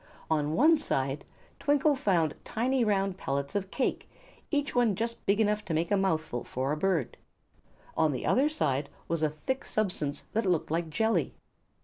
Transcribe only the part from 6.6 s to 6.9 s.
a